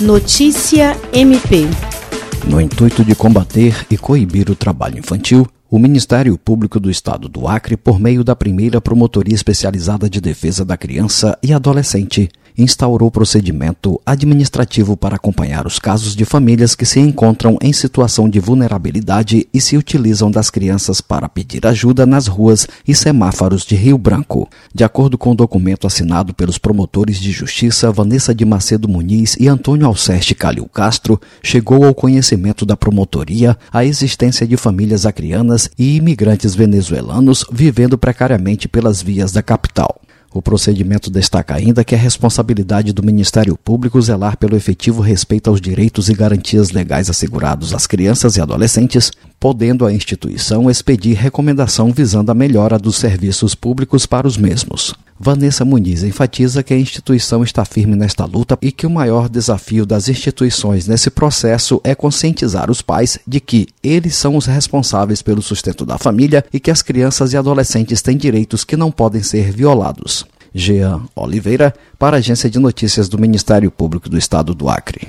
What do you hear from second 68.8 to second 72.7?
podem ser violados. Jean Oliveira, para a Agência de